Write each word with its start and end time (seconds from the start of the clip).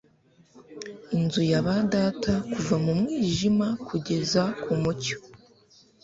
Inzu 1.17 1.41
ya 1.51 1.61
ba 1.65 1.75
data 1.93 2.33
kuva 2.51 2.75
mu 2.83 2.93
mwijima 2.99 3.67
kugeza 3.87 4.41
ku 4.61 4.71
mucyo 4.81 5.17